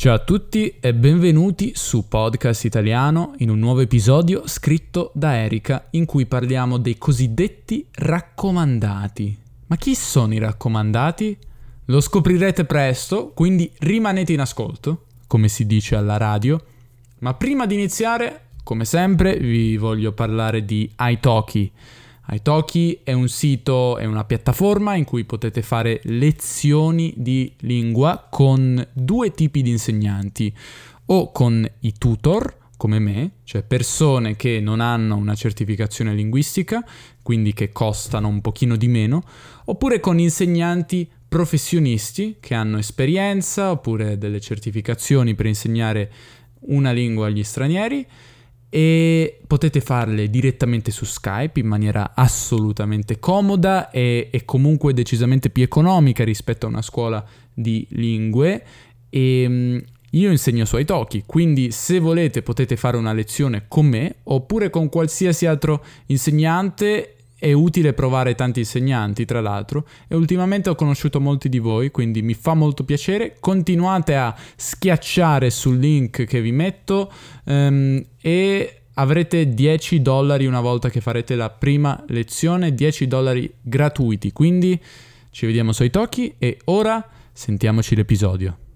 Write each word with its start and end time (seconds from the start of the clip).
Ciao 0.00 0.14
a 0.14 0.20
tutti 0.20 0.76
e 0.78 0.94
benvenuti 0.94 1.72
su 1.74 2.06
Podcast 2.06 2.64
Italiano 2.64 3.34
in 3.38 3.50
un 3.50 3.58
nuovo 3.58 3.80
episodio 3.80 4.46
scritto 4.46 5.10
da 5.12 5.34
Erika 5.34 5.88
in 5.90 6.04
cui 6.04 6.24
parliamo 6.24 6.78
dei 6.78 6.96
cosiddetti 6.96 7.84
raccomandati. 7.90 9.36
Ma 9.66 9.74
chi 9.74 9.96
sono 9.96 10.34
i 10.34 10.38
raccomandati? 10.38 11.36
Lo 11.86 12.00
scoprirete 12.00 12.64
presto, 12.64 13.32
quindi 13.34 13.68
rimanete 13.80 14.32
in 14.32 14.38
ascolto, 14.38 15.06
come 15.26 15.48
si 15.48 15.66
dice 15.66 15.96
alla 15.96 16.16
radio. 16.16 16.64
Ma 17.18 17.34
prima 17.34 17.66
di 17.66 17.74
iniziare, 17.74 18.50
come 18.62 18.84
sempre, 18.84 19.36
vi 19.36 19.76
voglio 19.78 20.12
parlare 20.12 20.64
di 20.64 20.88
Italki 20.96 21.72
Italki 22.30 23.00
è 23.04 23.12
un 23.12 23.28
sito, 23.28 23.96
è 23.96 24.04
una 24.04 24.24
piattaforma 24.24 24.94
in 24.94 25.04
cui 25.04 25.24
potete 25.24 25.62
fare 25.62 26.00
lezioni 26.04 27.14
di 27.16 27.54
lingua 27.60 28.26
con 28.30 28.86
due 28.92 29.30
tipi 29.30 29.62
di 29.62 29.70
insegnanti, 29.70 30.54
o 31.06 31.32
con 31.32 31.66
i 31.80 31.92
tutor, 31.96 32.56
come 32.76 32.98
me, 32.98 33.30
cioè 33.44 33.62
persone 33.62 34.36
che 34.36 34.60
non 34.60 34.80
hanno 34.80 35.16
una 35.16 35.34
certificazione 35.34 36.14
linguistica, 36.14 36.84
quindi 37.22 37.54
che 37.54 37.72
costano 37.72 38.28
un 38.28 38.40
pochino 38.40 38.76
di 38.76 38.88
meno, 38.88 39.22
oppure 39.64 39.98
con 40.00 40.18
insegnanti 40.18 41.08
professionisti 41.28 42.36
che 42.40 42.54
hanno 42.54 42.78
esperienza 42.78 43.70
oppure 43.70 44.18
delle 44.18 44.40
certificazioni 44.40 45.34
per 45.34 45.46
insegnare 45.46 46.12
una 46.60 46.90
lingua 46.92 47.26
agli 47.26 47.42
stranieri 47.42 48.06
e 48.70 49.40
potete 49.46 49.80
farle 49.80 50.28
direttamente 50.28 50.90
su 50.90 51.04
Skype 51.04 51.58
in 51.58 51.66
maniera 51.66 52.12
assolutamente 52.14 53.18
comoda 53.18 53.90
e, 53.90 54.28
e, 54.30 54.44
comunque 54.44 54.92
decisamente 54.92 55.48
più 55.50 55.62
economica 55.62 56.22
rispetto 56.24 56.66
a 56.66 56.68
una 56.68 56.82
scuola 56.82 57.24
di 57.52 57.86
lingue. 57.90 58.64
E 59.08 59.42
ehm, 59.42 59.82
io 60.12 60.30
insegno 60.30 60.64
su 60.64 60.78
Italki, 60.78 61.24
quindi 61.26 61.70
se 61.70 61.98
volete 61.98 62.42
potete 62.42 62.76
fare 62.76 62.96
una 62.96 63.12
lezione 63.12 63.64
con 63.68 63.86
me 63.86 64.16
oppure 64.24 64.70
con 64.70 64.88
qualsiasi 64.88 65.44
altro 65.44 65.84
insegnante 66.06 67.17
è 67.38 67.52
utile 67.52 67.92
provare 67.92 68.34
tanti 68.34 68.60
insegnanti, 68.60 69.24
tra 69.24 69.40
l'altro, 69.40 69.86
e 70.08 70.16
ultimamente 70.16 70.68
ho 70.70 70.74
conosciuto 70.74 71.20
molti 71.20 71.48
di 71.48 71.58
voi, 71.58 71.90
quindi 71.90 72.20
mi 72.20 72.34
fa 72.34 72.54
molto 72.54 72.84
piacere. 72.84 73.36
Continuate 73.38 74.16
a 74.16 74.34
schiacciare 74.56 75.50
sul 75.50 75.78
link 75.78 76.24
che 76.24 76.40
vi 76.40 76.50
metto 76.50 77.12
um, 77.44 78.04
e 78.20 78.80
avrete 78.94 79.54
10 79.54 80.02
dollari 80.02 80.46
una 80.46 80.60
volta 80.60 80.90
che 80.90 81.00
farete 81.00 81.36
la 81.36 81.50
prima 81.50 82.02
lezione, 82.08 82.74
10 82.74 83.06
dollari 83.06 83.52
gratuiti. 83.60 84.32
Quindi 84.32 84.80
ci 85.30 85.46
vediamo 85.46 85.72
sui 85.72 85.90
tocchi 85.90 86.34
e 86.38 86.58
ora 86.64 87.06
sentiamoci 87.32 87.94
l'episodio. 87.94 88.67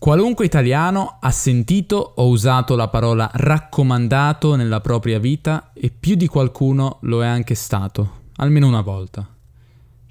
Qualunque 0.00 0.46
italiano 0.46 1.18
ha 1.20 1.30
sentito 1.30 2.14
o 2.16 2.28
usato 2.28 2.74
la 2.74 2.88
parola 2.88 3.30
raccomandato 3.34 4.54
nella 4.54 4.80
propria 4.80 5.18
vita 5.18 5.72
e 5.74 5.90
più 5.90 6.14
di 6.14 6.26
qualcuno 6.26 7.00
lo 7.02 7.22
è 7.22 7.26
anche 7.26 7.54
stato, 7.54 8.20
almeno 8.36 8.66
una 8.66 8.80
volta. 8.80 9.28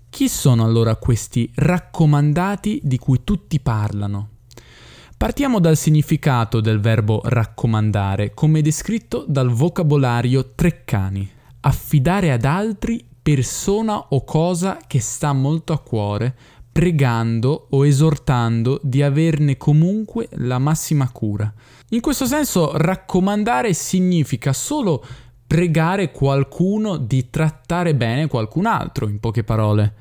Chi 0.07 0.29
sono 0.29 0.63
allora 0.63 0.95
questi 0.97 1.51
raccomandati 1.55 2.81
di 2.83 2.99
cui 2.99 3.21
tutti 3.23 3.59
parlano? 3.59 4.29
Partiamo 5.17 5.59
dal 5.59 5.75
significato 5.75 6.61
del 6.61 6.79
verbo 6.79 7.21
raccomandare, 7.23 8.35
come 8.35 8.61
descritto 8.61 9.25
dal 9.27 9.49
vocabolario 9.49 10.51
Treccani. 10.53 11.27
Affidare 11.61 12.31
ad 12.31 12.45
altri 12.45 13.03
persona 13.23 13.97
o 13.97 14.23
cosa 14.23 14.77
che 14.85 14.99
sta 14.99 15.33
molto 15.33 15.73
a 15.73 15.79
cuore, 15.79 16.35
pregando 16.71 17.67
o 17.71 17.85
esortando 17.85 18.79
di 18.83 19.01
averne 19.01 19.57
comunque 19.57 20.27
la 20.33 20.59
massima 20.59 21.09
cura. 21.11 21.51
In 21.89 22.01
questo 22.01 22.25
senso 22.25 22.77
raccomandare 22.77 23.73
significa 23.73 24.53
solo 24.53 25.03
pregare 25.45 26.11
qualcuno 26.11 26.97
di 26.97 27.29
trattare 27.31 27.95
bene 27.95 28.27
qualcun 28.27 28.67
altro, 28.67 29.08
in 29.08 29.19
poche 29.19 29.43
parole. 29.43 29.93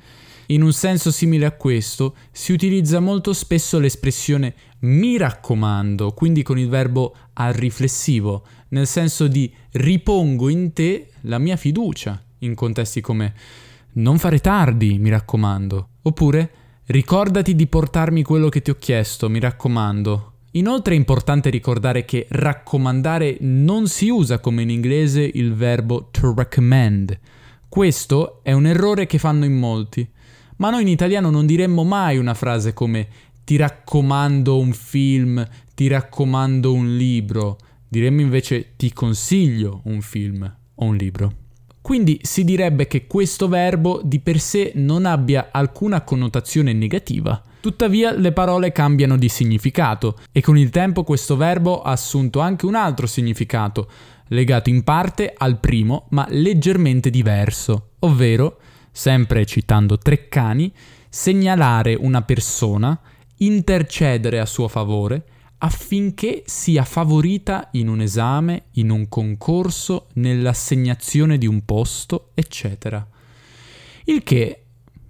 In 0.47 0.61
un 0.61 0.73
senso 0.73 1.11
simile 1.11 1.45
a 1.45 1.51
questo 1.51 2.15
si 2.31 2.51
utilizza 2.51 2.99
molto 2.99 3.33
spesso 3.33 3.77
l'espressione 3.77 4.53
mi 4.81 5.17
raccomando, 5.17 6.13
quindi 6.13 6.43
con 6.43 6.57
il 6.57 6.69
verbo 6.69 7.15
al 7.33 7.53
riflessivo, 7.53 8.45
nel 8.69 8.87
senso 8.87 9.27
di 9.27 9.51
ripongo 9.71 10.49
in 10.49 10.73
te 10.73 11.09
la 11.21 11.37
mia 11.37 11.55
fiducia, 11.55 12.19
in 12.39 12.55
contesti 12.55 13.01
come 13.01 13.33
non 13.93 14.17
fare 14.17 14.39
tardi, 14.39 14.97
mi 14.97 15.09
raccomando, 15.09 15.88
oppure 16.01 16.51
Ricordati 16.91 17.53
di 17.53 17.67
portarmi 17.67 18.23
quello 18.23 18.49
che 18.49 18.63
ti 18.63 18.71
ho 18.71 18.75
chiesto, 18.79 19.29
mi 19.29 19.39
raccomando. 19.39 20.31
Inoltre 20.53 20.95
è 20.95 20.97
importante 20.97 21.51
ricordare 21.51 22.03
che 22.03 22.25
raccomandare 22.27 23.37
non 23.41 23.87
si 23.87 24.09
usa 24.09 24.39
come 24.39 24.63
in 24.63 24.71
inglese 24.71 25.21
il 25.21 25.53
verbo 25.53 26.07
to 26.09 26.33
recommend. 26.35 27.15
Questo 27.69 28.39
è 28.41 28.53
un 28.53 28.65
errore 28.65 29.05
che 29.05 29.19
fanno 29.19 29.45
in 29.45 29.55
molti. 29.55 30.09
Ma 30.55 30.71
noi 30.71 30.81
in 30.81 30.87
italiano 30.87 31.29
non 31.29 31.45
diremmo 31.45 31.83
mai 31.83 32.17
una 32.17 32.33
frase 32.33 32.73
come 32.73 33.07
ti 33.43 33.55
raccomando 33.55 34.57
un 34.57 34.73
film, 34.73 35.47
ti 35.75 35.87
raccomando 35.87 36.73
un 36.73 36.97
libro. 36.97 37.57
Diremmo 37.87 38.21
invece 38.21 38.73
ti 38.77 38.91
consiglio 38.91 39.81
un 39.83 40.01
film 40.01 40.51
o 40.73 40.85
un 40.85 40.95
libro. 40.95 41.38
Quindi 41.81 42.19
si 42.23 42.43
direbbe 42.43 42.87
che 42.87 43.07
questo 43.07 43.47
verbo 43.47 44.01
di 44.03 44.19
per 44.19 44.39
sé 44.39 44.73
non 44.75 45.05
abbia 45.05 45.49
alcuna 45.51 46.01
connotazione 46.01 46.73
negativa. 46.73 47.41
Tuttavia 47.61 48.11
le 48.11 48.31
parole 48.31 48.71
cambiano 48.71 49.17
di 49.17 49.27
significato 49.27 50.17
e 50.31 50.41
con 50.41 50.57
il 50.57 50.69
tempo 50.69 51.03
questo 51.03 51.35
verbo 51.35 51.81
ha 51.81 51.91
assunto 51.91 52.39
anche 52.39 52.65
un 52.65 52.75
altro 52.75 53.07
significato, 53.07 53.89
legato 54.27 54.69
in 54.69 54.83
parte 54.83 55.33
al 55.35 55.59
primo 55.59 56.07
ma 56.09 56.25
leggermente 56.29 57.09
diverso, 57.09 57.91
ovvero, 57.99 58.59
sempre 58.91 59.45
citando 59.45 59.97
Treccani, 59.97 60.71
segnalare 61.09 61.95
una 61.95 62.21
persona, 62.21 62.97
intercedere 63.37 64.39
a 64.39 64.45
suo 64.45 64.67
favore, 64.67 65.23
affinché 65.59 66.43
sia 66.45 66.83
favorita 66.83 67.69
in 67.73 67.87
un 67.87 68.01
esame, 68.01 68.63
in 68.73 68.89
un 68.89 69.07
concorso, 69.09 70.07
nell'assegnazione 70.13 71.37
di 71.37 71.47
un 71.47 71.63
posto, 71.65 72.31
eccetera. 72.33 73.05
Il 74.05 74.23
che 74.23 74.63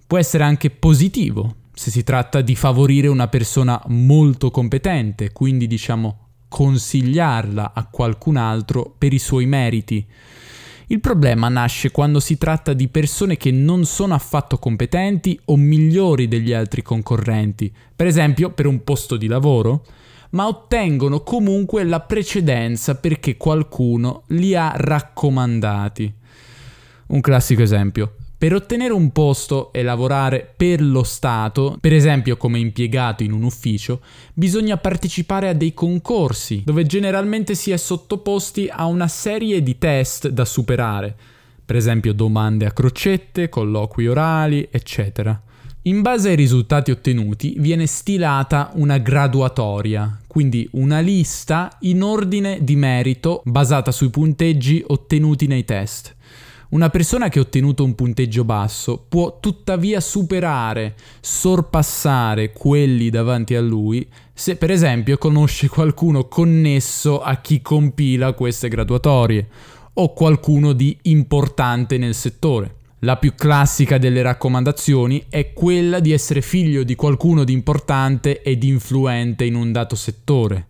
può 0.06 0.18
essere 0.18 0.44
anche 0.44 0.70
positivo 0.70 1.56
se 1.72 1.90
si 1.90 2.02
tratta 2.02 2.42
di 2.42 2.54
favorire 2.56 3.08
una 3.08 3.28
persona 3.28 3.80
molto 3.86 4.50
competente, 4.50 5.32
quindi 5.32 5.66
diciamo 5.66 6.26
consigliarla 6.48 7.72
a 7.72 7.86
qualcun 7.86 8.36
altro 8.36 8.94
per 8.98 9.14
i 9.14 9.18
suoi 9.18 9.46
meriti. 9.46 10.04
Il 10.88 11.00
problema 11.00 11.48
nasce 11.48 11.92
quando 11.92 12.18
si 12.18 12.36
tratta 12.36 12.72
di 12.72 12.88
persone 12.88 13.36
che 13.36 13.52
non 13.52 13.84
sono 13.84 14.12
affatto 14.12 14.58
competenti 14.58 15.38
o 15.46 15.56
migliori 15.56 16.26
degli 16.26 16.52
altri 16.52 16.82
concorrenti, 16.82 17.72
per 17.94 18.08
esempio 18.08 18.50
per 18.50 18.66
un 18.66 18.82
posto 18.82 19.16
di 19.16 19.28
lavoro, 19.28 19.84
ma 20.30 20.46
ottengono 20.46 21.22
comunque 21.22 21.84
la 21.84 22.00
precedenza 22.00 22.96
perché 22.96 23.36
qualcuno 23.36 24.22
li 24.28 24.54
ha 24.54 24.72
raccomandati. 24.74 26.14
Un 27.08 27.20
classico 27.20 27.62
esempio. 27.62 28.14
Per 28.40 28.54
ottenere 28.54 28.94
un 28.94 29.10
posto 29.10 29.70
e 29.70 29.82
lavorare 29.82 30.50
per 30.56 30.80
lo 30.80 31.02
Stato, 31.02 31.76
per 31.78 31.92
esempio 31.92 32.38
come 32.38 32.58
impiegato 32.58 33.22
in 33.22 33.32
un 33.32 33.42
ufficio, 33.42 34.00
bisogna 34.32 34.78
partecipare 34.78 35.48
a 35.48 35.52
dei 35.52 35.74
concorsi, 35.74 36.62
dove 36.64 36.86
generalmente 36.86 37.54
si 37.54 37.70
è 37.70 37.76
sottoposti 37.76 38.66
a 38.72 38.86
una 38.86 39.08
serie 39.08 39.62
di 39.62 39.76
test 39.76 40.28
da 40.28 40.46
superare, 40.46 41.14
per 41.66 41.76
esempio 41.76 42.14
domande 42.14 42.64
a 42.64 42.72
crocette, 42.72 43.50
colloqui 43.50 44.06
orali, 44.06 44.66
eccetera. 44.70 45.38
In 45.84 46.02
base 46.02 46.28
ai 46.28 46.36
risultati 46.36 46.90
ottenuti 46.90 47.54
viene 47.56 47.86
stilata 47.86 48.70
una 48.74 48.98
graduatoria, 48.98 50.20
quindi 50.26 50.68
una 50.72 51.00
lista 51.00 51.74
in 51.80 52.02
ordine 52.02 52.58
di 52.62 52.76
merito 52.76 53.40
basata 53.46 53.90
sui 53.90 54.10
punteggi 54.10 54.84
ottenuti 54.86 55.46
nei 55.46 55.64
test. 55.64 56.14
Una 56.72 56.90
persona 56.90 57.30
che 57.30 57.38
ha 57.38 57.42
ottenuto 57.42 57.82
un 57.82 57.94
punteggio 57.94 58.44
basso 58.44 59.02
può 59.08 59.38
tuttavia 59.40 60.00
superare, 60.00 60.96
sorpassare 61.18 62.52
quelli 62.52 63.08
davanti 63.08 63.54
a 63.54 63.62
lui 63.62 64.06
se 64.34 64.56
per 64.56 64.70
esempio 64.70 65.16
conosce 65.16 65.68
qualcuno 65.68 66.28
connesso 66.28 67.22
a 67.22 67.36
chi 67.36 67.62
compila 67.62 68.34
queste 68.34 68.68
graduatorie 68.68 69.48
o 69.94 70.12
qualcuno 70.12 70.74
di 70.74 70.94
importante 71.04 71.96
nel 71.96 72.14
settore. 72.14 72.79
La 73.02 73.16
più 73.16 73.34
classica 73.34 73.96
delle 73.96 74.20
raccomandazioni 74.20 75.24
è 75.30 75.54
quella 75.54 76.00
di 76.00 76.12
essere 76.12 76.42
figlio 76.42 76.82
di 76.82 76.96
qualcuno 76.96 77.44
di 77.44 77.54
importante 77.54 78.42
ed 78.42 78.62
influente 78.62 79.44
in 79.46 79.54
un 79.54 79.72
dato 79.72 79.96
settore. 79.96 80.66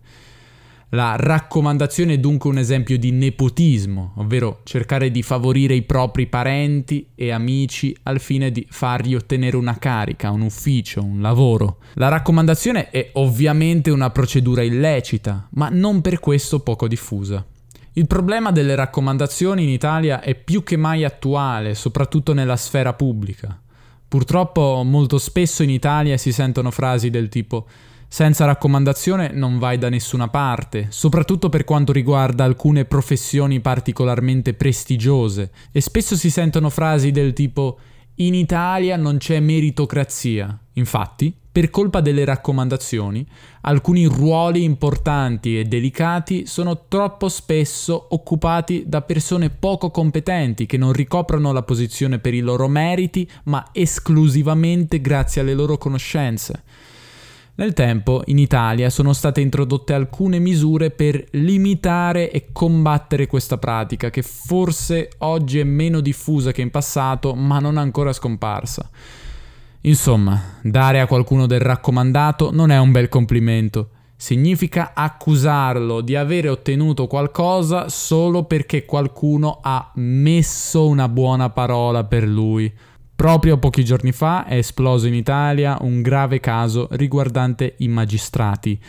La 0.91 1.17
raccomandazione 1.17 2.13
è 2.13 2.17
dunque 2.19 2.49
un 2.49 2.57
esempio 2.57 2.97
di 2.97 3.11
nepotismo, 3.11 4.13
ovvero 4.15 4.61
cercare 4.63 5.11
di 5.11 5.21
favorire 5.23 5.73
i 5.73 5.81
propri 5.81 6.27
parenti 6.27 7.05
e 7.15 7.31
amici 7.31 7.93
al 8.03 8.21
fine 8.21 8.49
di 8.49 8.65
fargli 8.69 9.13
ottenere 9.13 9.57
una 9.57 9.77
carica, 9.77 10.31
un 10.31 10.39
ufficio, 10.41 11.03
un 11.03 11.19
lavoro. 11.19 11.79
La 11.95 12.07
raccomandazione 12.07 12.91
è 12.91 13.09
ovviamente 13.15 13.89
una 13.89 14.09
procedura 14.09 14.63
illecita, 14.63 15.49
ma 15.51 15.67
non 15.67 15.99
per 15.99 16.21
questo 16.21 16.61
poco 16.61 16.87
diffusa. 16.87 17.45
Il 17.93 18.07
problema 18.07 18.51
delle 18.51 18.75
raccomandazioni 18.75 19.63
in 19.63 19.69
Italia 19.69 20.21
è 20.21 20.33
più 20.33 20.63
che 20.63 20.77
mai 20.77 21.03
attuale, 21.03 21.75
soprattutto 21.75 22.33
nella 22.33 22.55
sfera 22.55 22.93
pubblica. 22.93 23.59
Purtroppo 24.07 24.81
molto 24.85 25.17
spesso 25.17 25.61
in 25.61 25.69
Italia 25.69 26.15
si 26.17 26.31
sentono 26.31 26.71
frasi 26.71 27.09
del 27.09 27.27
tipo 27.27 27.67
senza 28.07 28.43
raccomandazione 28.43 29.31
non 29.33 29.57
vai 29.57 29.77
da 29.77 29.87
nessuna 29.87 30.27
parte, 30.27 30.87
soprattutto 30.89 31.47
per 31.47 31.63
quanto 31.63 31.93
riguarda 31.93 32.43
alcune 32.43 32.83
professioni 32.83 33.61
particolarmente 33.61 34.53
prestigiose, 34.53 35.51
e 35.71 35.79
spesso 35.79 36.17
si 36.17 36.29
sentono 36.29 36.69
frasi 36.69 37.11
del 37.11 37.31
tipo 37.31 37.79
in 38.15 38.33
Italia 38.35 38.97
non 38.97 39.17
c'è 39.17 39.39
meritocrazia. 39.39 40.59
Infatti, 40.73 41.33
per 41.51 41.69
colpa 41.69 41.99
delle 41.99 42.23
raccomandazioni, 42.23 43.27
alcuni 43.61 44.05
ruoli 44.05 44.63
importanti 44.63 45.59
e 45.59 45.65
delicati 45.65 46.45
sono 46.45 46.85
troppo 46.87 47.27
spesso 47.27 48.07
occupati 48.11 48.85
da 48.87 49.01
persone 49.01 49.49
poco 49.49 49.91
competenti 49.91 50.65
che 50.65 50.77
non 50.77 50.93
ricoprono 50.93 51.51
la 51.51 51.63
posizione 51.63 52.19
per 52.19 52.33
i 52.33 52.39
loro 52.39 52.69
meriti, 52.69 53.29
ma 53.45 53.67
esclusivamente 53.73 55.01
grazie 55.01 55.41
alle 55.41 55.53
loro 55.53 55.77
conoscenze. 55.77 56.63
Nel 57.55 57.73
tempo 57.73 58.21
in 58.27 58.37
Italia 58.37 58.89
sono 58.89 59.11
state 59.11 59.41
introdotte 59.41 59.93
alcune 59.93 60.39
misure 60.39 60.89
per 60.89 61.21
limitare 61.31 62.31
e 62.31 62.47
combattere 62.53 63.27
questa 63.27 63.57
pratica 63.57 64.09
che 64.09 64.21
forse 64.21 65.09
oggi 65.17 65.59
è 65.59 65.63
meno 65.65 65.99
diffusa 65.99 66.53
che 66.53 66.61
in 66.61 66.71
passato 66.71 67.35
ma 67.35 67.59
non 67.59 67.75
ancora 67.77 68.13
scomparsa. 68.13 68.89
Insomma, 69.83 70.39
dare 70.61 70.99
a 70.99 71.07
qualcuno 71.07 71.47
del 71.47 71.59
raccomandato 71.59 72.51
non 72.51 72.69
è 72.69 72.77
un 72.77 72.91
bel 72.91 73.09
complimento. 73.09 73.89
Significa 74.15 74.91
accusarlo 74.93 76.01
di 76.01 76.15
avere 76.15 76.49
ottenuto 76.49 77.07
qualcosa 77.07 77.89
solo 77.89 78.43
perché 78.43 78.85
qualcuno 78.85 79.59
ha 79.59 79.91
messo 79.95 80.85
una 80.85 81.09
buona 81.09 81.49
parola 81.49 82.03
per 82.03 82.27
lui. 82.27 82.71
Proprio 83.15 83.57
pochi 83.57 83.83
giorni 83.83 84.11
fa 84.11 84.45
è 84.45 84.57
esploso 84.57 85.07
in 85.07 85.15
Italia 85.15 85.75
un 85.81 86.03
grave 86.03 86.39
caso 86.39 86.87
riguardante 86.91 87.73
i 87.79 87.87
magistrati, 87.87 88.79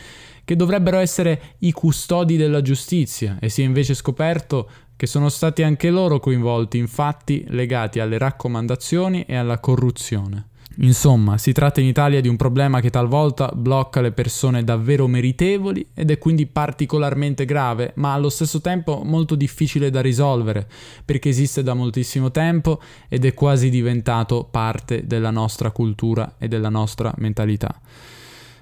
che 0.45 0.55
dovrebbero 0.55 0.99
essere 0.99 1.55
i 1.59 1.71
custodi 1.71 2.37
della 2.37 2.61
giustizia 2.61 3.37
e 3.39 3.49
si 3.49 3.63
è 3.63 3.65
invece 3.65 3.95
scoperto 3.95 4.69
che 4.95 5.07
sono 5.07 5.29
stati 5.29 5.63
anche 5.63 5.89
loro 5.89 6.19
coinvolti 6.19 6.77
in 6.77 6.87
fatti 6.87 7.43
legati 7.47 7.99
alle 7.99 8.19
raccomandazioni 8.19 9.23
e 9.23 9.35
alla 9.35 9.57
corruzione. 9.57 10.49
Insomma, 10.77 11.37
si 11.37 11.51
tratta 11.51 11.81
in 11.81 11.87
Italia 11.87 12.19
di 12.19 12.27
un 12.27 12.35
problema 12.35 12.79
che 12.79 12.89
talvolta 12.89 13.51
blocca 13.53 14.01
le 14.01 14.11
persone 14.11 14.63
davvero 14.63 15.07
meritevoli 15.07 15.85
ed 15.93 16.09
è 16.09 16.17
quindi 16.17 16.47
particolarmente 16.47 17.45
grave, 17.45 17.91
ma 17.95 18.13
allo 18.13 18.29
stesso 18.29 18.59
tempo 18.59 19.01
molto 19.03 19.35
difficile 19.35 19.91
da 19.91 20.01
risolvere, 20.01 20.67
perché 21.05 21.29
esiste 21.29 21.61
da 21.61 21.75
moltissimo 21.75 22.31
tempo 22.31 22.81
ed 23.07 23.23
è 23.25 23.33
quasi 23.35 23.69
diventato 23.69 24.47
parte 24.49 25.05
della 25.05 25.29
nostra 25.29 25.69
cultura 25.69 26.35
e 26.39 26.47
della 26.47 26.69
nostra 26.69 27.13
mentalità. 27.17 27.79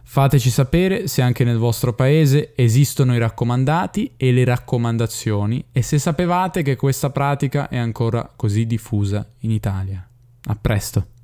Fateci 0.03 0.49
sapere 0.49 1.07
se 1.07 1.21
anche 1.21 1.45
nel 1.45 1.57
vostro 1.57 1.93
paese 1.93 2.51
esistono 2.57 3.15
i 3.15 3.19
raccomandati 3.19 4.15
e 4.17 4.33
le 4.33 4.43
raccomandazioni 4.43 5.63
e 5.71 5.81
se 5.81 5.97
sapevate 5.99 6.63
che 6.63 6.75
questa 6.75 7.11
pratica 7.11 7.69
è 7.69 7.77
ancora 7.77 8.29
così 8.35 8.65
diffusa 8.65 9.25
in 9.39 9.51
Italia. 9.51 10.05
A 10.45 10.57
presto! 10.59 11.19